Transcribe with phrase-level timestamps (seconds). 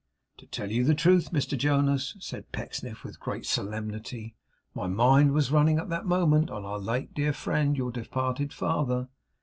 [0.37, 4.33] 'To tell you the truth, Mr Jonas,' said Pecksniff with great solemnity,
[4.73, 9.09] 'my mind was running at that moment on our late dear friend, your departed father.